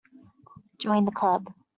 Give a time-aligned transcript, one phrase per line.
[0.79, 1.53] Join the Club.